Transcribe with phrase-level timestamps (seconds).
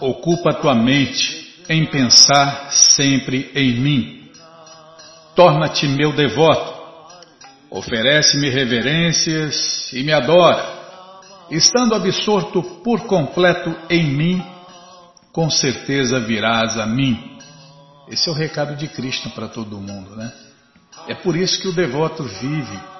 [0.00, 4.30] Ocupa tua mente em pensar sempre em mim.
[5.36, 6.72] Torna-te meu devoto.
[7.70, 10.64] Oferece-me reverências e me adora.
[11.50, 14.42] Estando absorto por completo em mim,
[15.30, 17.36] com certeza virás a mim.
[18.08, 20.32] Esse é o recado de Krishna para todo mundo, né?
[21.06, 22.93] É por isso que o devoto vive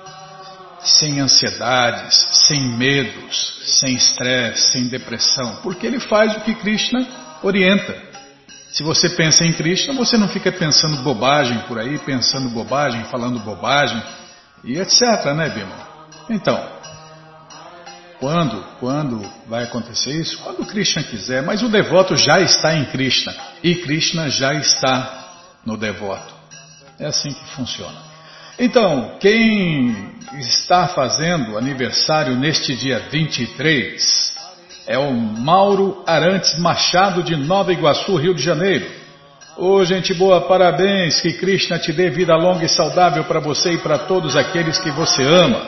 [0.85, 2.14] sem ansiedades,
[2.46, 7.07] sem medos, sem estresse, sem depressão, porque ele faz o que Krishna
[7.43, 7.95] orienta.
[8.70, 13.38] Se você pensa em Krishna, você não fica pensando bobagem por aí, pensando bobagem, falando
[13.38, 14.02] bobagem
[14.65, 15.95] e etc, né, Bima?
[16.29, 16.60] Então,
[18.19, 20.38] quando, quando vai acontecer isso?
[20.38, 25.24] Quando Krishna quiser, mas o devoto já está em Krishna e Krishna já está
[25.65, 26.35] no devoto.
[26.98, 28.13] É assim que funciona.
[28.59, 29.97] Então, quem
[30.39, 34.33] está fazendo aniversário neste dia 23
[34.87, 38.87] é o Mauro Arantes Machado de Nova Iguaçu, Rio de Janeiro.
[39.57, 43.73] Ô oh, gente boa, parabéns, que Krishna te dê vida longa e saudável para você
[43.73, 45.66] e para todos aqueles que você ama.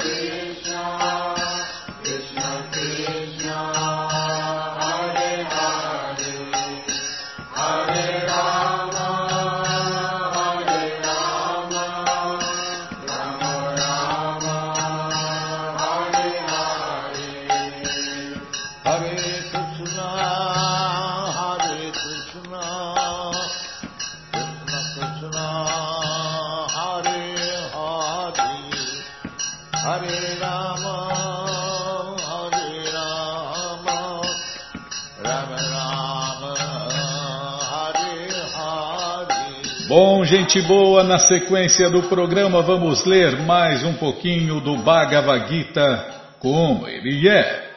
[39.88, 46.04] Bom, gente boa, na sequência do programa vamos ler mais um pouquinho do Bhagavad Gita
[46.40, 47.70] como ele é.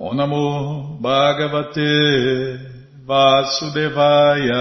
[0.00, 2.58] O Namo Bhagavate
[3.06, 4.56] Vasudevaya.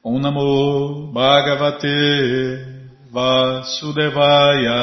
[0.00, 2.67] O Namo Bhagavate
[3.18, 4.78] Vasudevaya.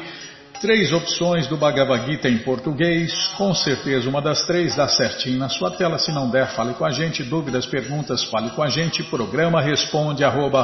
[0.62, 3.12] Três opções do Bhagavad Gita em português.
[3.36, 5.98] Com certeza uma das três dá certinho na sua tela.
[5.98, 7.24] Se não der, fale com a gente.
[7.24, 9.02] Dúvidas, perguntas, fale com a gente.
[9.02, 10.64] Programa responde arroba,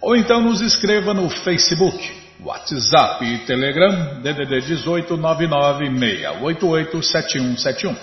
[0.00, 2.10] ou então nos escreva no Facebook,
[2.42, 7.94] WhatsApp e Telegram DDD 18 996887171.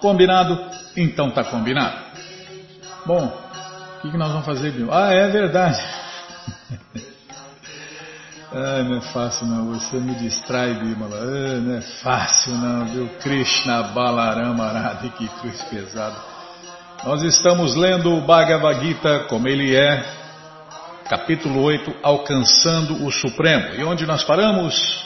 [0.00, 0.56] Combinado?
[0.96, 1.98] Então tá combinado.
[3.04, 3.43] Bom,
[4.04, 4.92] que, que nós vamos fazer, Bill?
[4.92, 5.82] Ah, é verdade.
[8.56, 11.16] Ah, não é fácil não, você me distrai, Bimala.
[11.16, 13.08] Ah, não é fácil não, viu?
[13.20, 16.14] Krishna Balarama Aradi, que cruz pesada.
[17.04, 20.04] Nós estamos lendo o Bhagavad Gita como ele é,
[21.08, 23.74] capítulo 8, Alcançando o Supremo.
[23.74, 25.03] E onde nós paramos?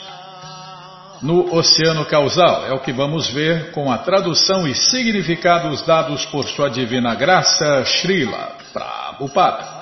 [1.21, 2.67] No Oceano Causal.
[2.67, 7.83] É o que vamos ver com a tradução e significados dados por Sua Divina Graça,
[7.85, 9.79] Srila Prabhupada.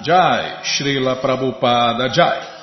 [0.00, 2.58] Jai, Srila Prabhupada Jai.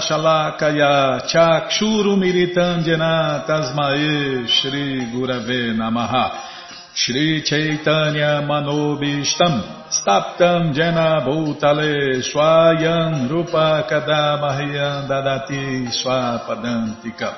[0.00, 6.52] Shalakaya Chakshuru Militandjana Tasmae Shri Gurave Namaha
[6.94, 17.34] Shri Chaitanya Manobishtam Staptam Jena Bhutale Swayam Rupa Kadamahyam Dadati Swapadantika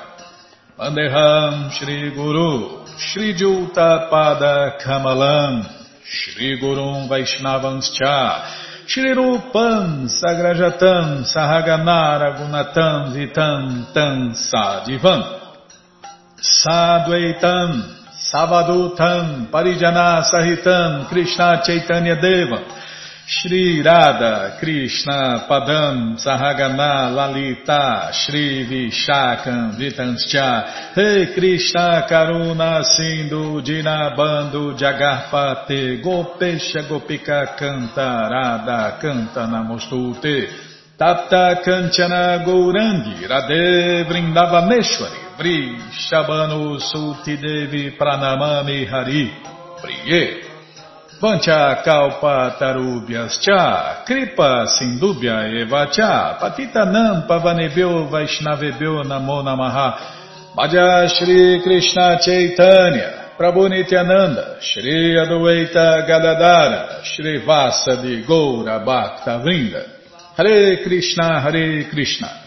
[0.77, 5.63] Vandeham Shri Guru Shri Juta Pada Kamalam
[6.03, 15.39] Shri Gurum Vaishnavanscha Shrirupam Sagrajatam Sahaganara Gunatam Vitam Tam Sadivam
[16.43, 17.94] Sadvaitam
[18.31, 22.65] Savadutam Parijana Sahitam Krishna Chaitanya Deva.
[23.27, 30.95] Shri Radha Krishna Padam Sahagana Lalita Shri Vishakam Vitanscha.
[30.95, 40.47] Rei Krishna Karuna Sindhu Dinabando Jagarpate Gopesha Gopika Canta Radha Canta Namostute.
[40.97, 46.79] Tapta Kanchana Gourangi Radhe Vrindavaneshwari Vri Shabano
[47.25, 49.31] Devi Pranamami Hari
[49.81, 50.43] Priye.
[51.19, 55.67] Vancha kalpa tarubhyas cha, kripa sindubhya
[56.39, 59.97] patita nam pavanebhyo vaishnavebhyo namo namaha,
[60.55, 69.83] Bhaja Shri Krishna Chaitanya, Prabhu Nityananda, Shri Adwaita Gadadara, Shri Vasa de Goura Bhakta Vrinda,
[70.37, 72.44] Hare Krishna, Hare Krishna,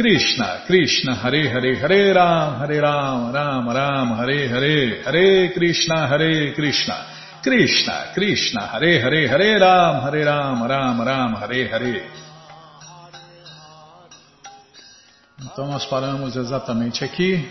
[0.00, 6.54] Krishna Krishna, Hare Hare, Hare Ram, Hare Ram, Ram Ram, Hare Hare, Hare Krishna, Hare
[6.54, 7.04] Krishna,
[7.42, 12.10] Krishna Krishna, Hare Hare, Hare Ram, Hare Ram, Ram Ram, Hare Hare.
[15.42, 17.46] Então nós paramos exatamente aqui,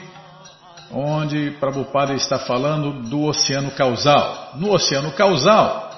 [0.91, 4.53] onde Prabhupada está falando do oceano causal.
[4.55, 5.88] No oceano causal,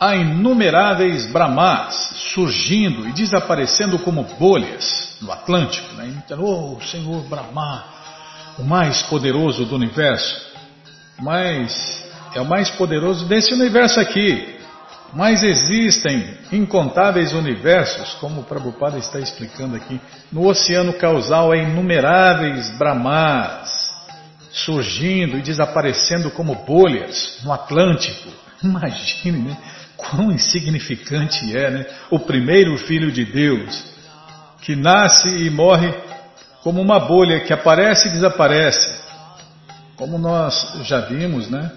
[0.00, 1.94] há inumeráveis brahmas
[2.32, 5.94] surgindo e desaparecendo como bolhas no Atlântico.
[5.94, 6.14] Né?
[6.24, 7.84] Então, oh, Senhor Brahma,
[8.58, 10.34] o mais poderoso do universo,
[11.20, 12.02] mas
[12.34, 14.58] é o mais poderoso desse universo aqui.
[15.12, 20.00] Mas existem incontáveis universos, como o Prabhupada está explicando aqui.
[20.30, 23.90] No oceano causal há inumeráveis brahmas
[24.52, 28.30] surgindo e desaparecendo como bolhas no Atlântico.
[28.62, 29.56] Imagine, né?
[30.00, 31.86] Quão insignificante é, né?
[32.10, 33.84] O primeiro filho de Deus,
[34.62, 35.92] que nasce e morre
[36.62, 39.00] como uma bolha que aparece e desaparece.
[39.96, 41.70] Como nós já vimos, né?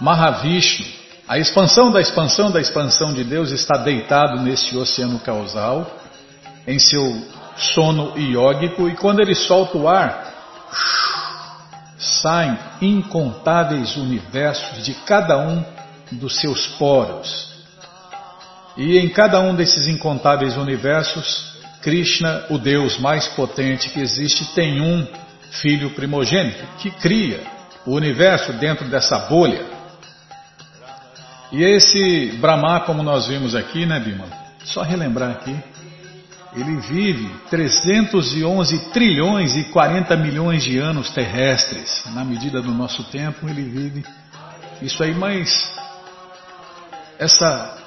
[0.00, 1.02] Mahavishnu
[1.32, 5.90] a expansão da expansão da expansão de Deus está deitado nesse oceano causal,
[6.66, 7.26] em seu
[7.56, 10.30] sono iógico, e quando ele solta o ar,
[11.96, 15.64] saem incontáveis universos de cada um
[16.16, 17.52] dos seus poros.
[18.76, 24.80] E em cada um desses incontáveis universos, Krishna, o Deus mais potente que existe, tem
[24.80, 25.06] um
[25.50, 27.42] filho primogênito que cria
[27.84, 29.64] o universo dentro dessa bolha.
[31.50, 34.26] E esse Brahma, como nós vimos aqui, né, Bima?
[34.64, 35.54] Só relembrar aqui,
[36.54, 42.04] ele vive 311 trilhões e 40 milhões de anos terrestres.
[42.14, 44.04] Na medida do nosso tempo, ele vive
[44.80, 45.72] isso aí, mas
[47.22, 47.78] essa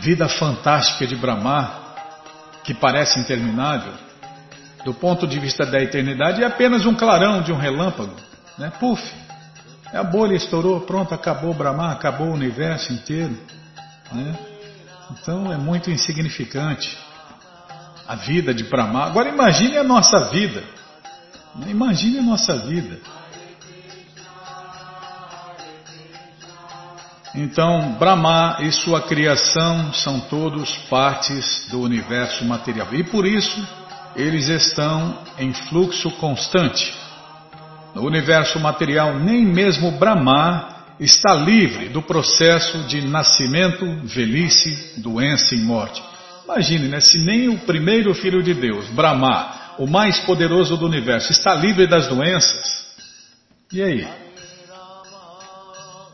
[0.00, 1.82] vida fantástica de Brahma,
[2.62, 3.92] que parece interminável,
[4.84, 8.14] do ponto de vista da eternidade, é apenas um clarão de um relâmpago,
[8.58, 8.70] né?
[8.78, 9.02] Puf!
[9.92, 13.38] A bolha estourou, pronto, acabou Brahma, acabou o universo inteiro.
[14.12, 14.36] Né?
[15.12, 16.98] Então é muito insignificante
[18.06, 19.04] a vida de Brahma.
[19.04, 20.64] Agora imagine a nossa vida.
[21.68, 22.98] Imagine a nossa vida.
[27.34, 32.94] Então, Brahma e sua criação são todos partes do universo material.
[32.94, 33.66] E por isso,
[34.14, 36.94] eles estão em fluxo constante.
[37.92, 40.68] No universo material, nem mesmo Brahma
[41.00, 46.00] está livre do processo de nascimento, velhice, doença e morte.
[46.44, 47.00] Imagine, né?
[47.00, 51.88] Se nem o primeiro filho de Deus, Brahma, o mais poderoso do universo, está livre
[51.88, 52.84] das doenças.
[53.72, 54.08] E aí?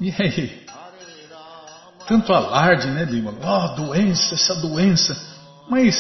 [0.00, 0.60] E aí?
[2.10, 3.38] Tanto alarde, né, Bímola?
[3.40, 5.16] Oh, doença, essa doença.
[5.68, 5.94] Mas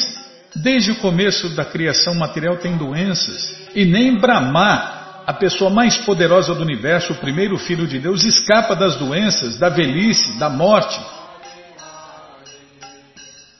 [0.56, 3.68] desde o começo da criação material tem doenças.
[3.76, 8.74] E nem Brahma a pessoa mais poderosa do universo, o primeiro filho de Deus, escapa
[8.74, 11.00] das doenças, da velhice, da morte.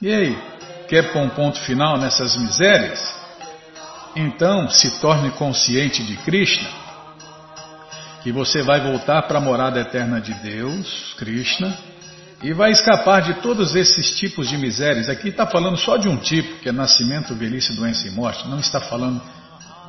[0.03, 0.37] E aí,
[0.89, 3.01] quer pôr um ponto final nessas misérias?
[4.17, 6.69] Então se torne consciente de Krishna,
[8.25, 11.79] que você vai voltar para a morada eterna de Deus, Krishna,
[12.43, 15.09] e vai escapar de todos esses tipos de misérias.
[15.09, 18.49] Aqui está falando só de um tipo, que é nascimento, velhice, doença e morte.
[18.49, 19.21] Não está falando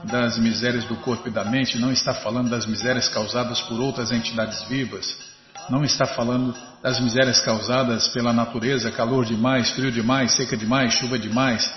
[0.03, 4.12] das misérias do corpo e da mente, não está falando das misérias causadas por outras
[4.12, 5.15] entidades vivas,
[5.70, 11.20] não está falando das misérias causadas pela natureza, calor demais, frio demais, seca demais, chuva
[11.20, 11.72] demais,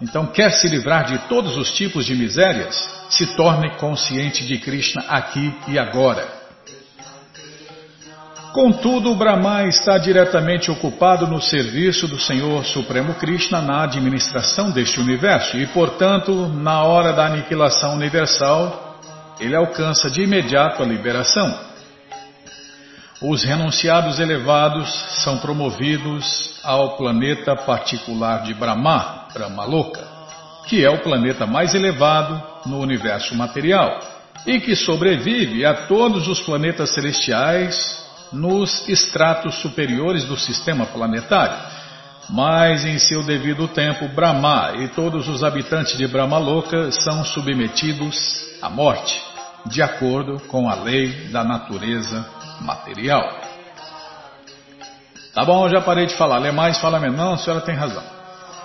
[0.00, 2.76] Então, quer se livrar de todos os tipos de misérias?
[3.08, 6.35] Se torne consciente de Krishna aqui e agora.
[8.56, 15.58] Contudo, Brahma está diretamente ocupado no serviço do Senhor Supremo Krishna na administração deste universo
[15.58, 18.98] e, portanto, na hora da aniquilação universal,
[19.38, 21.54] ele alcança de imediato a liberação.
[23.20, 24.88] Os renunciados elevados
[25.22, 30.02] são promovidos ao planeta particular de Brahma, Brahmaloka,
[30.66, 34.00] que é o planeta mais elevado no universo material
[34.46, 41.56] e que sobrevive a todos os planetas celestiais nos estratos superiores do sistema planetário.
[42.28, 48.16] Mas em seu devido tempo, Brahma e todos os habitantes de Brahmaloka são submetidos
[48.60, 49.22] à morte,
[49.66, 52.26] de acordo com a lei da natureza
[52.60, 53.46] material.
[55.32, 56.38] Tá bom, já parei de falar.
[56.38, 57.16] Lê mais, fala menos.
[57.16, 58.02] Não, a senhora tem razão.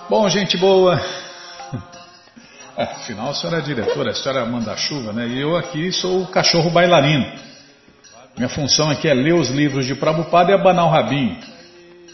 [0.08, 0.98] Bom, gente boa.
[2.76, 5.28] Afinal, a senhora é diretora, a senhora manda chuva, né?
[5.28, 7.51] E eu aqui sou o cachorro bailarino.
[8.36, 11.36] Minha função aqui é ler os livros de Prabhupada e abanar o rabinho.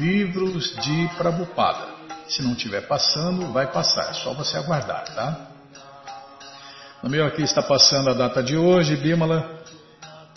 [0.00, 1.92] Livros de Prabhupada.
[2.28, 5.48] Se não estiver passando, vai passar, é só você aguardar, tá?
[7.02, 9.62] No meu aqui está passando a data de hoje, Bímala.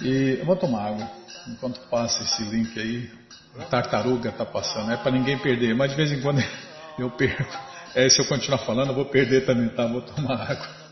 [0.02, 1.10] E eu vou tomar água.
[1.48, 3.10] Enquanto passa esse link aí,
[3.70, 4.92] tartaruga está passando.
[4.92, 6.44] É para ninguém perder, mas de vez em quando
[7.00, 7.58] eu perco.
[7.96, 9.88] É, se eu continuar falando, eu vou perder também, tá?
[9.88, 10.87] Vou tomar água.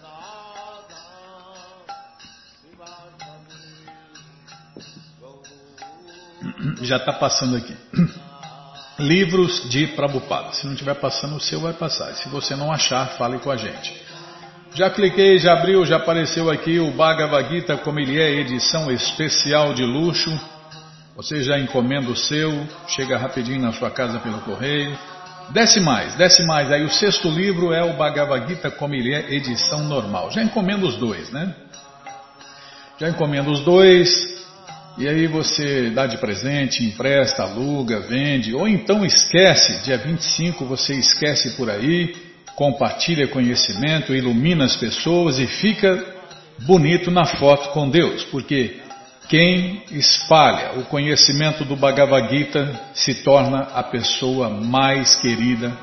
[6.85, 7.75] Já está passando aqui.
[8.99, 10.53] Livros de Prabhupada.
[10.53, 12.13] Se não estiver passando, o seu vai passar.
[12.15, 13.93] Se você não achar, fale com a gente.
[14.73, 19.73] Já cliquei, já abriu, já apareceu aqui o Bhagavad Gita como ele é, edição especial
[19.73, 20.37] de luxo.
[21.15, 22.51] Você já encomenda o seu,
[22.87, 24.97] chega rapidinho na sua casa pelo correio.
[25.49, 26.71] Desce mais, desce mais.
[26.71, 30.29] Aí o sexto livro é o Bhagavad Gita como ele é, edição normal.
[30.31, 31.55] Já encomenda os dois, né?
[32.99, 34.09] Já encomenda os dois,
[34.97, 40.93] e aí você dá de presente, empresta, aluga, vende, ou então esquece, dia 25 você
[40.93, 42.15] esquece por aí,
[42.55, 46.15] compartilha conhecimento, ilumina as pessoas e fica
[46.59, 48.79] bonito na foto com Deus, porque
[49.27, 55.75] quem espalha o conhecimento do Bhagavad Gita se torna a pessoa mais querida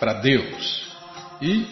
[0.00, 0.82] para Deus.
[1.40, 1.66] E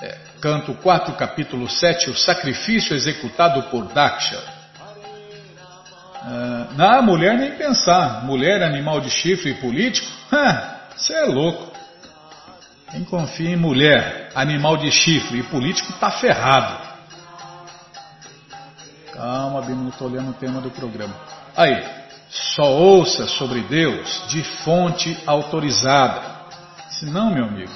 [0.00, 4.42] É, canto 4, capítulo 7, o sacrifício executado por Daksha.
[6.14, 8.24] Ah, na mulher nem pensar.
[8.24, 10.10] Mulher, animal de chifre e político?
[10.96, 11.76] Você é louco.
[12.90, 16.95] Quem confia em mulher, animal de chifre e político está ferrado.
[19.16, 21.14] Calma, Bino, não estou olhando o tema do programa.
[21.56, 21.82] Aí,
[22.28, 26.20] só ouça sobre Deus de fonte autorizada.
[26.90, 27.72] Se não, meu amigo,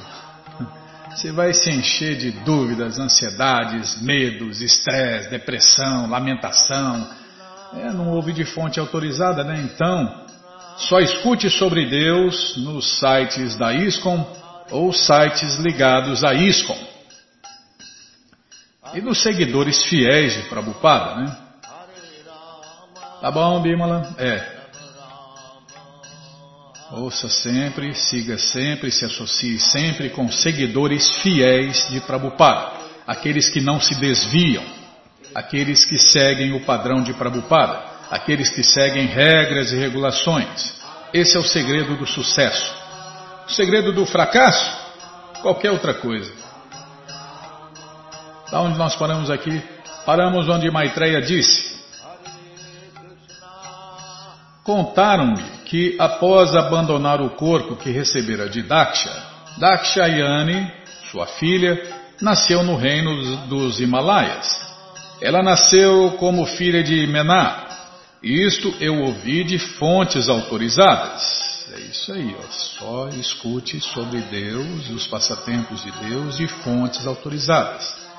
[1.09, 7.09] você vai se encher de dúvidas, ansiedades, medos, estresse, depressão, lamentação.
[7.73, 9.63] É, não ouve de fonte autorizada, né?
[9.63, 10.27] Então,
[10.77, 14.27] só escute sobre Deus nos sites da ISCOM
[14.71, 16.90] ou sites ligados à ISCOM
[18.95, 21.37] e dos seguidores fiéis de Prabhupada, né?
[23.21, 24.15] Tá bom, Bimala?
[24.19, 24.61] É.
[26.93, 32.73] Ouça sempre, siga sempre, se associe sempre com seguidores fiéis de Prabhupada,
[33.07, 34.65] aqueles que não se desviam,
[35.35, 37.81] aqueles que seguem o padrão de Prabhupada,
[38.11, 40.81] aqueles que seguem regras e regulações.
[41.13, 42.75] Esse é o segredo do sucesso.
[43.47, 44.81] O segredo do fracasso?
[45.43, 46.33] Qualquer outra coisa.
[48.51, 49.63] Da onde nós paramos aqui?
[50.05, 51.71] Paramos onde Maitreya disse:
[54.65, 59.11] Contaram-me que após abandonar o corpo que recebera de Daksha,
[59.59, 60.71] Dakshayani,
[61.11, 61.81] sua filha,
[62.21, 64.69] nasceu no reino dos Himalaias.
[65.21, 67.67] Ela nasceu como filha de Mená.
[68.23, 71.51] Isto eu ouvi de fontes autorizadas.
[71.73, 72.51] É isso aí, ó.
[72.51, 78.10] só escute sobre Deus e os passatempos de Deus de fontes autorizadas.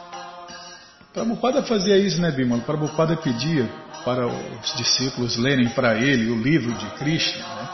[1.14, 2.62] Prabhupada fazia isso, né, Bimala?
[2.62, 3.70] Prabhupada pedia
[4.06, 7.70] para os discípulos lerem para ele o livro de Krishna, né?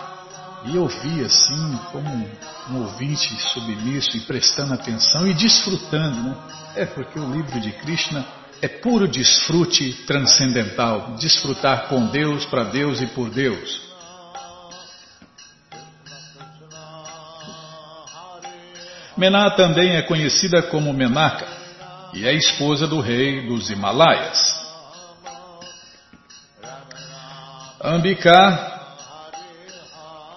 [0.65, 2.29] E ouvia assim, como
[2.69, 6.35] um ouvinte submisso e prestando atenção e desfrutando, né?
[6.75, 8.25] É porque o livro de Krishna
[8.59, 13.81] é puro desfrute transcendental, desfrutar com Deus, para Deus e por Deus.
[19.15, 21.47] Mená também é conhecida como Menaka,
[22.13, 24.39] e é esposa do rei dos Himalaias.
[27.83, 28.77] Ambika,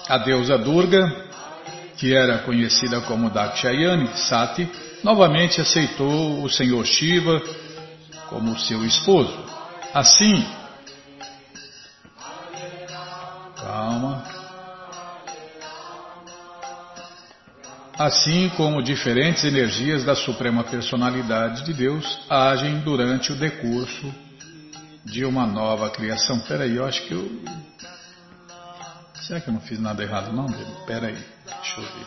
[0.08, 1.30] a deusa Durga,
[1.96, 4.68] que era conhecida como Dakshayani Sati,
[5.02, 7.40] novamente aceitou o senhor Shiva
[8.28, 9.36] como seu esposo.
[9.94, 10.46] Assim,
[18.00, 24.10] assim como diferentes energias da Suprema Personalidade de Deus agem durante o decurso
[25.04, 26.40] de uma nova criação.
[26.40, 27.42] Peraí, eu acho que eu.
[29.26, 32.06] Será que eu não fiz nada errado, não, Pera Peraí, deixa eu ver.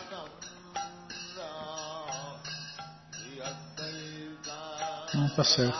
[5.14, 5.78] Não, tá certo.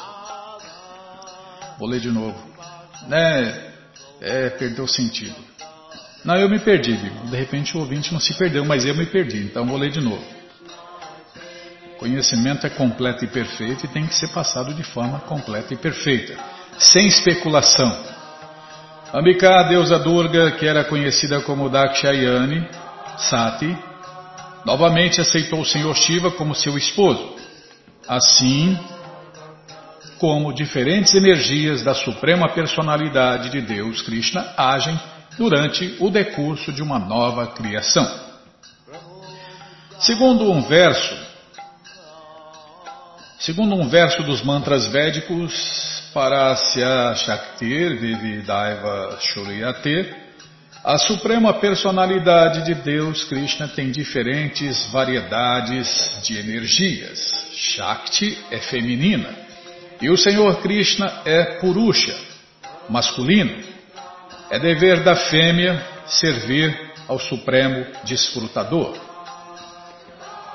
[1.76, 2.38] Vou ler de novo.
[3.10, 3.72] É,
[4.20, 5.43] é perdeu o sentido.
[6.24, 9.44] Não, eu me perdi, De repente o ouvinte não se perdeu, mas eu me perdi,
[9.44, 10.24] então vou ler de novo.
[11.98, 16.34] Conhecimento é completo e perfeito e tem que ser passado de forma completa e perfeita,
[16.78, 17.94] sem especulação.
[19.12, 22.68] Ambika, deusa Durga, que era conhecida como Dakshayani,
[23.18, 23.76] Sati,
[24.64, 27.36] novamente aceitou o Senhor Shiva como seu esposo.
[28.08, 28.78] Assim
[30.18, 34.98] como diferentes energias da Suprema Personalidade de Deus, Krishna, agem
[35.36, 38.08] durante o decurso de uma nova criação.
[40.00, 41.16] Segundo um verso,
[43.38, 50.14] segundo um verso dos mantras védicos, Parasya Shaktir Vividaiva Shuriyate,
[50.84, 57.48] a suprema personalidade de Deus, Krishna, tem diferentes variedades de energias.
[57.54, 59.30] Shakti é feminina
[60.00, 62.14] e o Senhor Krishna é Purusha,
[62.90, 63.64] masculino.
[64.50, 68.94] É dever da fêmea servir ao Supremo Desfrutador.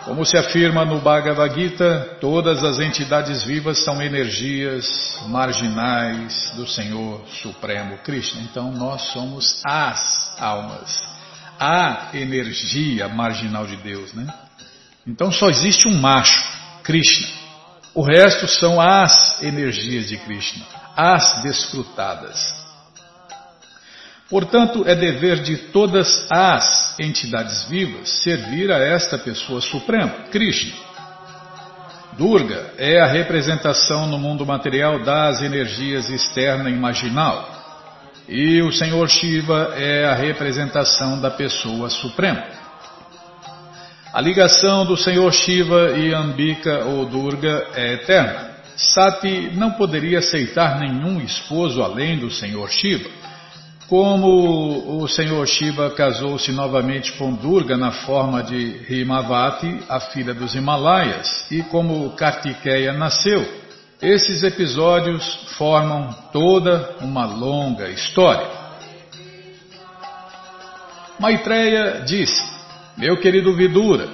[0.05, 7.21] Como se afirma no Bhagavad Gita, todas as entidades vivas são energias marginais do Senhor
[7.41, 8.41] Supremo Krishna.
[8.41, 11.03] Então nós somos as almas,
[11.59, 14.25] a energia marginal de Deus, né?
[15.05, 16.43] Então só existe um macho,
[16.81, 17.27] Krishna.
[17.93, 22.58] O resto são as energias de Krishna, as desfrutadas.
[24.29, 30.71] Portanto, é dever de todas as entidades vivas servir a esta pessoa suprema, Krishna.
[32.15, 37.57] Durga é a representação no mundo material das energias externa e marginal.
[38.27, 42.43] E o Senhor Shiva é a representação da pessoa suprema.
[44.13, 48.49] A ligação do Senhor Shiva e Ambika ou Durga é eterna.
[48.75, 53.18] Sati não poderia aceitar nenhum esposo além do Senhor Shiva
[53.89, 60.53] como o Senhor Shiva casou-se novamente com Durga na forma de Himavati, a filha dos
[60.53, 63.43] Himalaias, e como Kartikeya nasceu,
[64.01, 65.25] Esses episódios
[65.57, 68.47] formam toda uma longa história.
[71.19, 72.41] Maitreya disse:
[72.95, 74.07] Meu querido Vidura,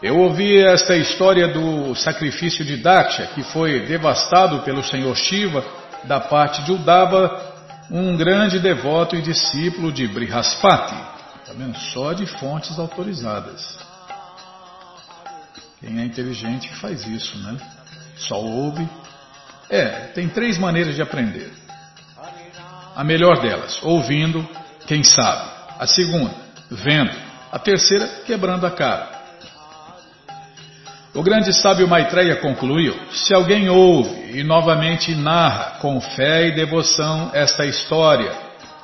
[0.00, 5.64] eu ouvi esta história do sacrifício de Daksha, que foi devastado pelo Senhor Shiva
[6.04, 7.55] da parte de Udava,
[7.90, 10.94] um grande devoto e discípulo de Brihaspati.
[11.40, 11.76] Está vendo?
[11.78, 13.78] Só de fontes autorizadas.
[15.80, 17.56] Quem é inteligente faz isso, né?
[18.16, 18.88] Só ouve
[19.68, 21.50] é, tem três maneiras de aprender.
[22.94, 24.46] A melhor delas, ouvindo,
[24.86, 25.50] quem sabe.
[25.78, 26.34] A segunda,
[26.70, 27.10] vendo.
[27.52, 29.15] A terceira, quebrando a cara.
[31.16, 37.30] O grande sábio Maitreya concluiu: se alguém ouve e novamente narra com fé e devoção
[37.32, 38.30] esta história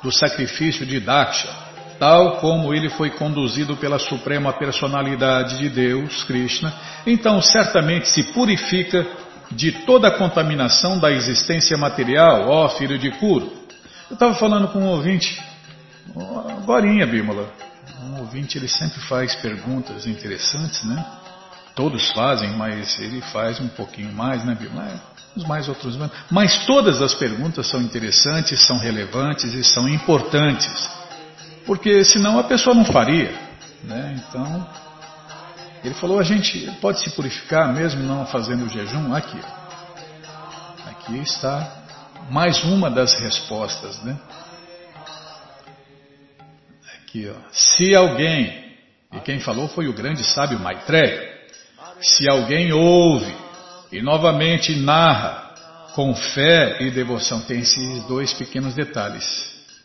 [0.01, 1.47] do sacrifício de Daksha,
[1.99, 6.73] tal como ele foi conduzido pela Suprema Personalidade de Deus, Krishna,
[7.05, 9.05] então certamente se purifica
[9.51, 13.53] de toda a contaminação da existência material, ó filho de Kuro.
[14.09, 15.39] Eu estava falando com um ouvinte,
[16.57, 17.47] agora, Bímola.
[18.05, 21.22] Um ouvinte ele sempre faz perguntas interessantes, né?
[21.75, 24.85] Todos fazem, mas ele faz um pouquinho mais, né, Bímola?
[24.85, 26.13] É, os mais outros menos.
[26.29, 30.89] Mas todas as perguntas são interessantes, são relevantes e são importantes.
[31.65, 33.31] Porque senão a pessoa não faria.
[33.83, 34.15] Né?
[34.17, 34.67] Então,
[35.83, 39.13] ele falou: a gente pode se purificar mesmo não fazendo o jejum?
[39.13, 39.39] Aqui.
[40.87, 41.83] Aqui está
[42.29, 44.17] mais uma das respostas, né?
[47.01, 47.35] Aqui, ó.
[47.51, 48.77] Se alguém,
[49.11, 51.32] e quem falou foi o grande sábio Maitreya,
[52.03, 53.33] se alguém ouve
[53.91, 55.53] e novamente narra
[55.95, 59.25] com fé e devoção, tem esses dois pequenos detalhes: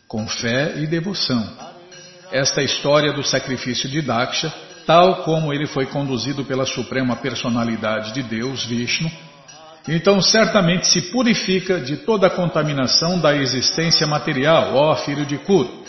[0.06, 1.46] com fé e devoção.
[2.30, 4.52] Esta história do sacrifício de Daksha
[4.88, 9.12] tal como ele foi conduzido pela Suprema Personalidade de Deus, Vishnu,
[9.86, 15.84] então certamente se purifica de toda a contaminação da existência material, ó filho de Kuru.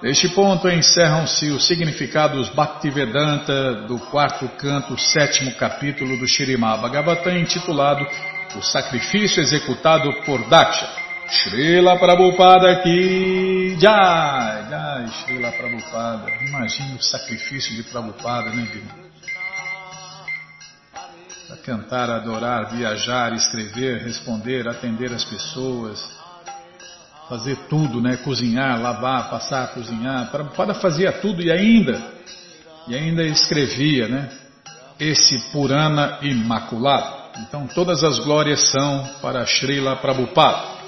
[0.00, 8.06] Neste ponto encerram-se os significados Bhaktivedanta do quarto canto, sétimo capítulo do Shirimá Bhagavatam, intitulado
[8.54, 10.88] O Sacrifício Executado por Daksha.
[11.28, 16.30] Srila Prabhupada aqui, Jai, Jai, Srila Prabhupada.
[16.42, 19.08] Imagina o sacrifício de Prabhupada, né, Bima?
[21.48, 26.17] Para cantar, adorar, viajar, escrever, responder, atender as pessoas,
[27.28, 28.16] fazer tudo, né?
[28.18, 30.30] Cozinhar, lavar, passar, cozinhar.
[30.30, 32.02] Prabhupada fazia tudo e ainda,
[32.86, 34.30] e ainda escrevia, né?
[34.98, 37.18] Esse Purana imaculado.
[37.40, 40.78] Então todas as glórias são para Srila Prabhupada.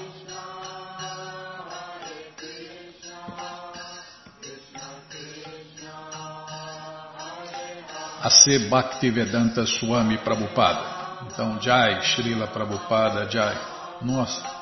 [8.23, 8.59] A.C.
[8.69, 11.01] Bhaktivedanta Swami Prabhupada.
[11.25, 13.57] Então, Jai, Srila Prabhupada, Jai.
[14.03, 14.60] Nossa,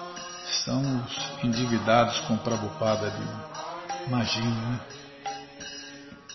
[0.52, 4.08] estamos endividados com Prabhupada ali.
[4.08, 4.80] Imagina, né?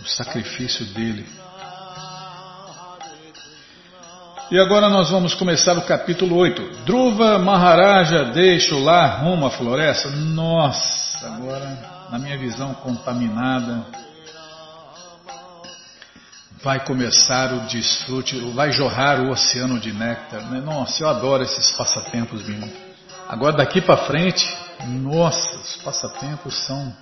[0.00, 1.26] O sacrifício dele.
[4.50, 6.84] E agora nós vamos começar o capítulo 8.
[6.84, 10.10] Dhruva Maharaja deixa lar rumo à floresta.
[10.10, 13.86] Nossa, agora, na minha visão contaminada,
[16.62, 20.42] vai começar o desfrute, vai jorrar o oceano de néctar.
[20.50, 20.60] Né?
[20.60, 22.83] Nossa, eu adoro esses passatempos, irmão.
[23.28, 24.46] Agora daqui para frente,
[24.86, 26.94] nossa, os passatempos são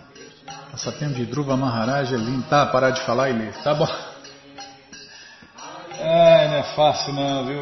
[0.71, 2.45] passatempo de Dhruva Maharaja é lindo.
[2.49, 3.89] Tá, parar de falar e ler, tá bom?
[6.05, 7.61] É, não é fácil não, viu?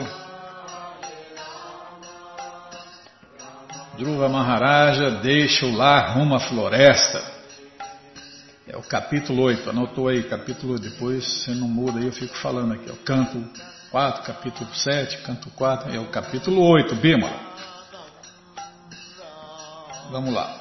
[3.98, 7.22] Dhruva Maharaja deixa o lar rumo à floresta.
[8.66, 12.72] É o capítulo 8, anotou aí, capítulo, depois você não muda aí, eu fico falando
[12.72, 13.44] aqui, é o canto
[13.90, 17.28] 4, capítulo 7, canto 4, é o capítulo 8, Bima.
[20.10, 20.56] Vamos lá.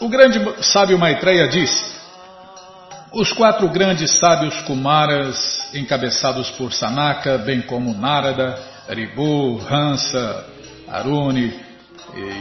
[0.00, 1.96] O grande sábio Maitreya disse,
[3.12, 10.44] os quatro grandes sábios Kumaras, encabeçados por Sanaka, bem como Narada, Ribu, Hansa,
[10.88, 11.54] Aruni,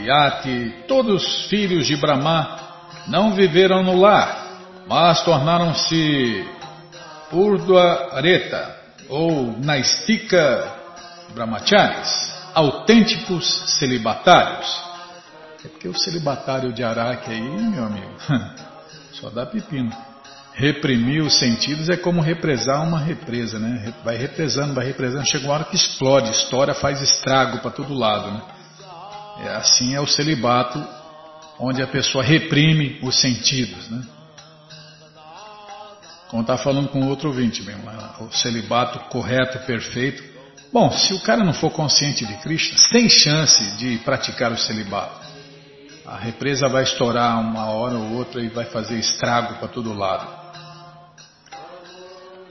[0.06, 2.60] Yati, todos filhos de Brahma,
[3.08, 4.45] não viveram no lar,
[4.88, 6.45] mas tornaram-se
[7.32, 8.76] Urdhvareta
[9.10, 10.73] ou Naistika
[11.34, 14.87] Brahmacharis, autênticos celibatários.
[15.65, 18.15] É porque o celibatário de Araque aí, meu amigo,
[19.13, 19.91] só dá pepino.
[20.54, 23.93] Reprimir os sentidos é como represar uma represa, né?
[24.04, 28.32] Vai represando, vai represando, chega uma hora que explode, história faz estrago para todo lado,
[28.32, 28.41] né?
[29.46, 30.84] É, assim é o celibato
[31.60, 33.88] onde a pessoa reprime os sentidos.
[33.89, 34.02] Né?
[36.30, 37.84] Como está falando com outro ouvinte mesmo,
[38.22, 40.38] o celibato correto, perfeito,
[40.72, 45.27] Bom, se o cara não for consciente de Krishna, sem chance de praticar o celibato.
[46.08, 50.26] A represa vai estourar uma hora ou outra e vai fazer estrago para todo lado.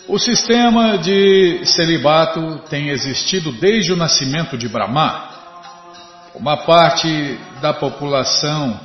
[0.06, 5.30] O sistema de celibato tem existido desde o nascimento de Brahma.
[6.34, 8.78] Uma parte da população,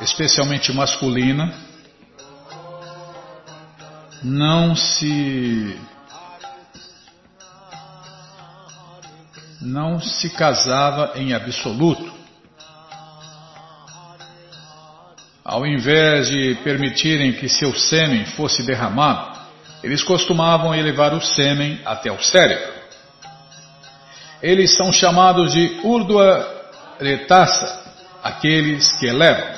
[0.00, 1.52] especialmente masculina,
[4.22, 5.76] não se
[9.60, 12.17] não se casava em absoluto.
[15.48, 19.38] Ao invés de permitirem que seu sêmen fosse derramado,
[19.82, 22.70] eles costumavam elevar o sêmen até o cérebro.
[24.42, 26.46] Eles são chamados de Urdhva
[27.00, 27.80] Retassa,
[28.22, 29.48] aqueles que elevam.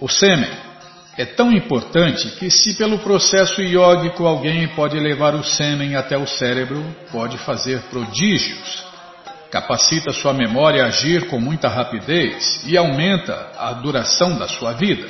[0.00, 0.52] O sêmen
[1.16, 6.28] é tão importante que, se pelo processo iógico alguém pode elevar o sêmen até o
[6.28, 8.87] cérebro, pode fazer prodígios
[9.50, 15.08] capacita sua memória a agir com muita rapidez e aumenta a duração da sua vida.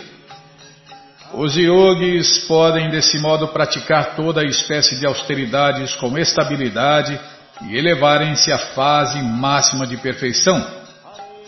[1.32, 7.18] Os yogis podem desse modo praticar toda espécie de austeridades com estabilidade
[7.62, 10.64] e elevarem-se à fase máxima de perfeição,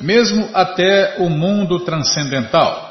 [0.00, 2.89] mesmo até o mundo transcendental.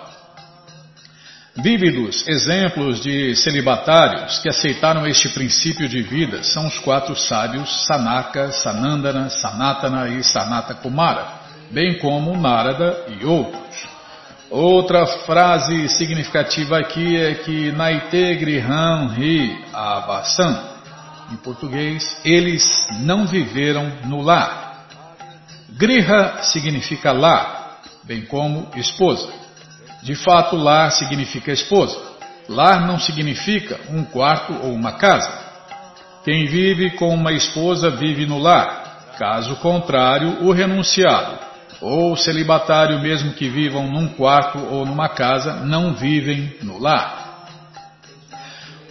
[1.61, 8.49] Vívidos exemplos de celibatários que aceitaram este princípio de vida são os quatro sábios Sanaka,
[8.51, 11.27] Sanandana, Sanatana e Sanata Kumara,
[11.69, 13.89] bem como Narada e outros.
[14.49, 20.63] Outra frase significativa aqui é que Naite Griham Ri Avasan,
[21.33, 22.63] em português, eles
[23.01, 24.85] não viveram no lar.
[25.71, 29.48] Griha significa lar, bem como esposa.
[30.01, 31.99] De fato, lar significa esposa.
[32.47, 35.31] Lar não significa um quarto ou uma casa.
[36.23, 39.15] Quem vive com uma esposa vive no lar.
[39.17, 41.49] Caso contrário, o renunciado
[41.81, 47.47] ou celibatário, mesmo que vivam num quarto ou numa casa, não vivem no lar.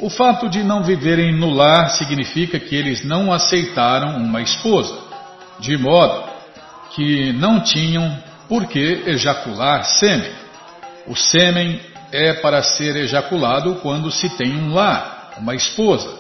[0.01, 4.97] O fato de não viverem no lar significa que eles não aceitaram uma esposa,
[5.59, 6.25] de modo
[6.95, 8.17] que não tinham
[8.49, 10.33] por que ejacular sêmen.
[11.09, 11.81] O sêmen
[12.13, 16.19] é para ser ejaculado quando se tem um lar, uma esposa,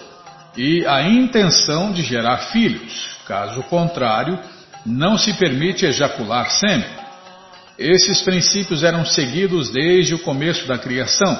[0.56, 3.16] e a intenção de gerar filhos.
[3.26, 4.38] Caso contrário,
[4.86, 6.88] não se permite ejacular sêmen.
[7.78, 11.38] Esses princípios eram seguidos desde o começo da criação,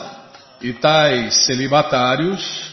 [0.60, 2.70] e tais celibatários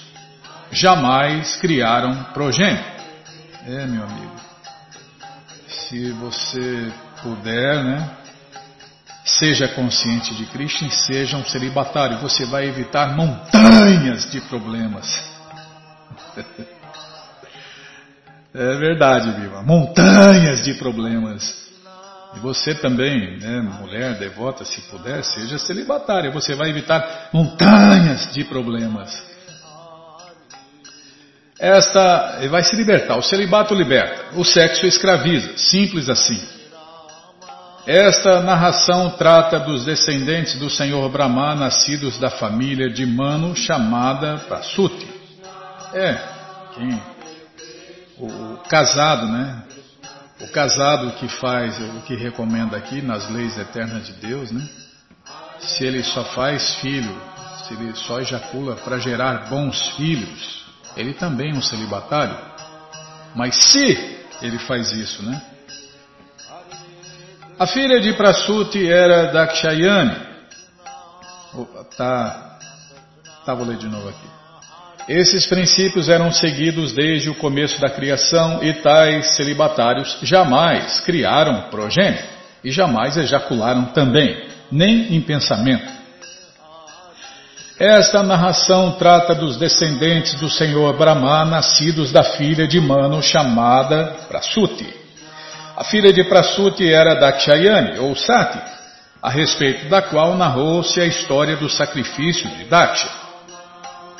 [0.72, 2.84] jamais criaram progênio.
[3.66, 4.36] É, meu amigo,
[5.68, 6.92] se você
[7.24, 8.25] puder, né?
[9.26, 12.20] Seja consciente de Krishna e seja um celibatário.
[12.20, 15.08] Você vai evitar montanhas de problemas.
[18.58, 19.62] É verdade, Viva.
[19.64, 21.66] Montanhas de problemas.
[22.38, 26.32] E você também, né, mulher devota, se puder, seja celibatária.
[26.32, 29.22] Você vai evitar montanhas de problemas.
[31.60, 33.18] Esta vai se libertar.
[33.18, 34.38] O celibato liberta.
[34.38, 35.58] O sexo escraviza.
[35.58, 36.42] Simples assim.
[37.86, 45.08] Esta narração trata dos descendentes do Senhor Brahma, nascidos da família de Mano, chamada Prasuti.
[45.94, 46.18] É,
[46.74, 47.00] quem?
[48.18, 49.64] O, o casado, né?
[50.42, 54.68] O casado que faz o que recomenda aqui nas leis eternas de Deus, né?
[55.60, 57.16] Se ele só faz filho,
[57.68, 60.66] se ele só ejacula para gerar bons filhos,
[60.98, 62.36] ele também é um celibatário.
[63.36, 65.40] Mas se ele faz isso, né?
[67.58, 70.16] A filha de Prasuti era Dakshayani.
[71.96, 72.58] Tá,
[73.46, 74.28] tá, vou ler de novo aqui.
[75.08, 82.22] Esses princípios eram seguidos desde o começo da criação e tais celibatários jamais criaram progênio
[82.62, 85.90] e jamais ejacularam também, nem em pensamento.
[87.80, 95.05] Esta narração trata dos descendentes do Senhor Brahma, nascidos da filha de Mano chamada Prasuti.
[95.78, 98.60] A filha de Prasuti era Dakshayani, ou Sati,
[99.22, 103.10] a respeito da qual narrou-se a história do sacrifício de Daksha.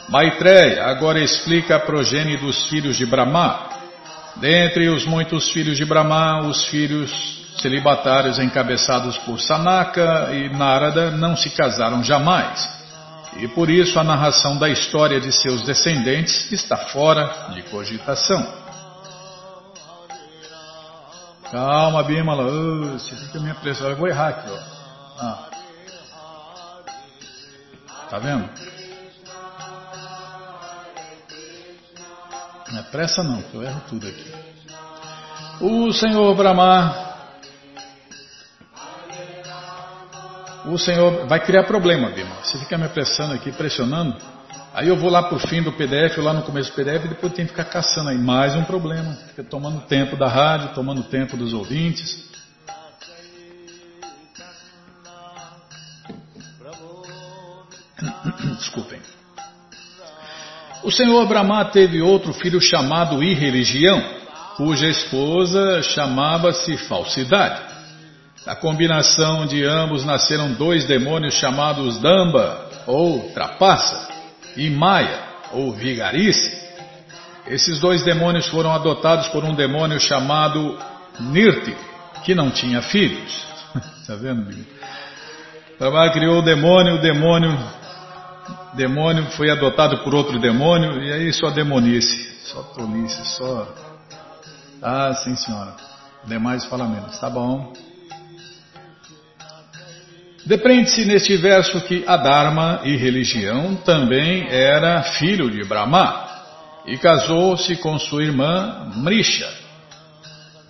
[0.10, 3.70] Maitreya agora explica a progenie dos filhos de Brahma.
[4.36, 7.10] Dentre os muitos filhos de Brahma, os filhos
[7.62, 12.70] celibatários encabeçados por Sanaka e Narada não se casaram jamais.
[13.38, 18.65] E por isso a narração da história de seus descendentes está fora de cogitação.
[21.52, 22.44] Calma, Bimala.
[22.44, 23.90] Oh, você fica minha pressão.
[23.90, 24.60] Eu vou errar aqui, ó.
[25.20, 25.50] Ah.
[28.10, 28.50] Tá vendo?
[32.72, 34.34] Não é pressa não, que eu erro tudo aqui.
[35.62, 37.06] O Senhor Brahma,
[40.66, 42.36] o Senhor vai criar problema, Bima.
[42.44, 44.35] Você fica me apressando aqui, pressionando.
[44.76, 47.32] Aí eu vou lá pro fim do PDF, lá no começo do PDF, e depois
[47.32, 49.14] tem que ficar caçando aí mais um problema.
[49.30, 52.30] Fica tomando tempo da rádio, tomando tempo dos ouvintes.
[58.60, 59.00] Desculpem.
[60.84, 64.04] O senhor Brahma teve outro filho chamado Irreligião
[64.58, 67.62] cuja esposa chamava-se Falsidade.
[68.46, 74.15] Da combinação de ambos nasceram dois demônios chamados Damba, ou Trapaça,
[74.56, 75.20] e Maia,
[75.52, 76.66] ou Vigarice.
[77.48, 80.78] Esses dois demônios foram adotados por um demônio chamado
[81.20, 81.76] Nirti,
[82.24, 83.46] que não tinha filhos.
[84.02, 84.54] Está vendo?
[85.78, 87.58] Brahma criou o demônio, o demônio,
[88.74, 93.68] demônio foi adotado por outro demônio, e aí só demonice, só tolice, só
[94.88, 95.74] ah, sim, senhora.
[96.26, 97.18] Demais fala menos.
[97.20, 97.74] Tá bom.
[100.46, 106.24] Depreende-se neste verso que Adharma e religião também era filho de Brahma
[106.86, 109.50] e casou-se com sua irmã Mrisha.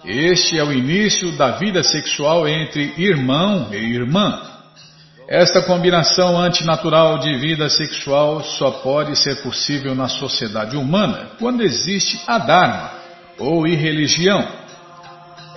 [0.05, 4.39] Este é o início da vida sexual entre irmão e irmã.
[5.27, 12.21] Esta combinação antinatural de vida sexual só pode ser possível na sociedade humana quando existe
[12.27, 12.91] a Dharma,
[13.39, 14.64] ou irreligião.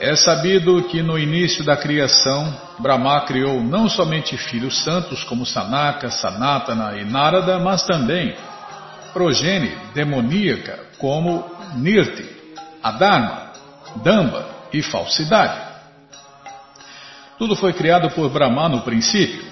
[0.00, 6.08] É sabido que no início da criação, Brahma criou não somente filhos santos como Sanaka,
[6.08, 8.36] Sanatana e Narada, mas também
[9.12, 12.24] progênie demoníaca como Nirti,
[12.80, 13.52] Adharma,
[13.96, 15.66] Damba e falsidade.
[17.36, 19.48] Tudo foi criado por Brahma no princípio.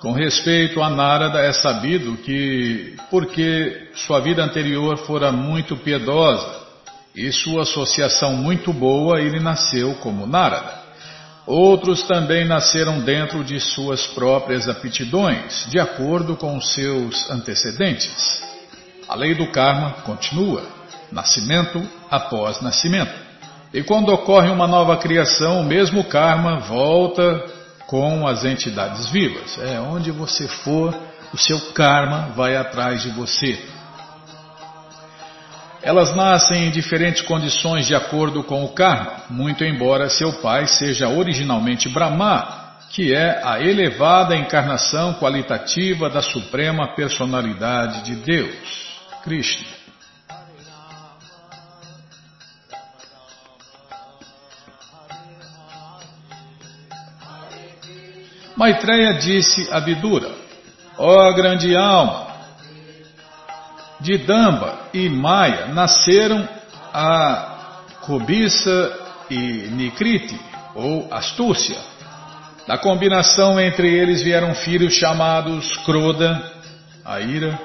[0.00, 6.67] Com respeito a Narada, é sabido que, porque sua vida anterior fora muito piedosa,
[7.14, 10.78] e sua associação muito boa, ele nasceu como Narada.
[11.46, 18.42] Outros também nasceram dentro de suas próprias aptidões, de acordo com seus antecedentes.
[19.08, 20.62] A lei do karma continua,
[21.10, 23.14] nascimento após nascimento.
[23.72, 27.44] E quando ocorre uma nova criação, o mesmo karma volta
[27.86, 29.58] com as entidades vivas.
[29.58, 30.94] É onde você for,
[31.32, 33.58] o seu karma vai atrás de você.
[35.88, 41.08] Elas nascem em diferentes condições de acordo com o karma, muito embora seu pai seja
[41.08, 49.66] originalmente Brahma, que é a elevada encarnação qualitativa da suprema personalidade de Deus, Krishna.
[58.54, 60.30] Maitreya disse a Vidura:
[60.98, 62.27] Ó oh, grande alma,
[64.00, 66.48] de Damba e Maia nasceram
[66.92, 68.92] a cobiça
[69.30, 70.38] e Nikriti,
[70.74, 71.78] ou astúcia.
[72.66, 76.52] Da combinação entre eles vieram filhos chamados Kroda,
[77.04, 77.58] a ira,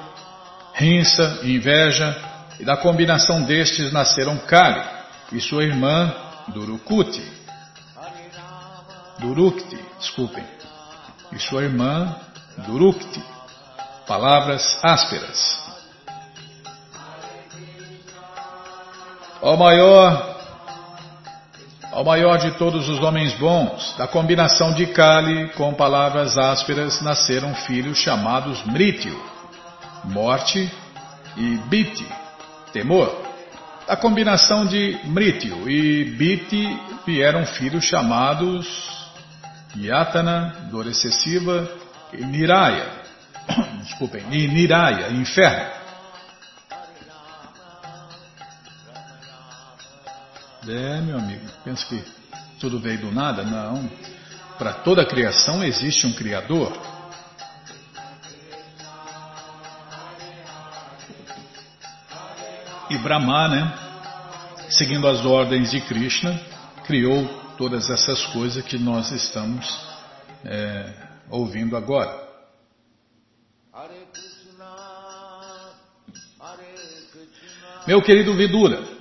[0.74, 2.16] Rinsa, inveja,
[2.58, 4.82] e da combinação destes nasceram Kali
[5.32, 6.12] e sua irmã
[6.48, 7.22] Durukuti.
[9.18, 10.44] Durukti, desculpem.
[11.32, 12.14] E sua irmã
[12.66, 13.22] Durukti.
[14.06, 15.63] Palavras ásperas.
[19.44, 20.38] Ao maior,
[21.92, 27.54] ao maior de todos os homens bons, da combinação de Kali com palavras ásperas, nasceram
[27.54, 29.22] filhos chamados Mrityu,
[30.04, 30.72] morte,
[31.36, 32.06] e Biti,
[32.72, 33.14] temor.
[33.86, 36.66] Da combinação de Mrityu e Biti
[37.04, 38.66] vieram filhos chamados
[39.76, 41.68] Yatana, dor excessiva,
[42.14, 42.88] e Niraya,
[43.84, 45.83] desculpem, e Niraya, inferno.
[50.66, 52.02] É, meu amigo, pensa que
[52.58, 53.42] tudo veio do nada?
[53.44, 53.90] Não.
[54.56, 56.72] Para toda a criação existe um Criador.
[62.88, 63.78] E Brahma, né,
[64.70, 66.40] seguindo as ordens de Krishna,
[66.86, 67.26] criou
[67.58, 69.66] todas essas coisas que nós estamos
[70.44, 70.94] é,
[71.28, 72.24] ouvindo agora.
[77.86, 78.93] Meu querido Vidura,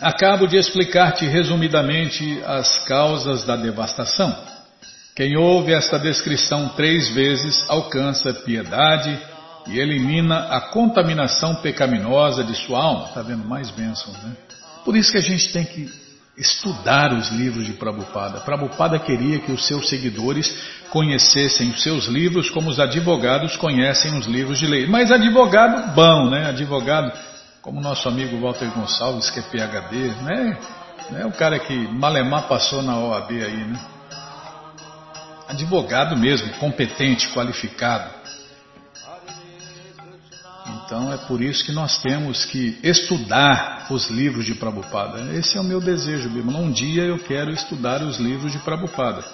[0.00, 4.36] Acabo de explicar-te resumidamente as causas da devastação.
[5.14, 9.18] Quem ouve esta descrição três vezes alcança piedade
[9.66, 13.06] e elimina a contaminação pecaminosa de sua alma.
[13.06, 13.48] Está vendo?
[13.48, 14.32] Mais bênçãos, né?
[14.84, 15.90] Por isso que a gente tem que
[16.36, 18.40] estudar os livros de Prabhupada.
[18.40, 20.54] Prabhupada queria que os seus seguidores
[20.90, 24.86] conhecessem os seus livros como os advogados conhecem os livros de lei.
[24.86, 26.46] Mas advogado bom, né?
[26.50, 27.10] Advogado
[27.66, 30.56] como nosso amigo Walter Gonçalves, que é PHD, né?
[31.10, 33.80] Não é o cara que malemar passou na OAB aí, né?
[35.48, 38.08] Advogado mesmo, competente, qualificado.
[40.68, 45.34] Então é por isso que nós temos que estudar os livros de Prabhupada.
[45.34, 46.56] Esse é o meu desejo, Bima.
[46.56, 49.24] Um dia eu quero estudar os livros de Prabhupada.